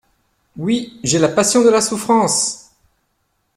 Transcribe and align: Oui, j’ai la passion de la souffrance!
Oui, 0.57 0.99
j’ai 1.03 1.19
la 1.19 1.27
passion 1.29 1.61
de 1.63 1.69
la 1.69 1.79
souffrance! 1.79 2.71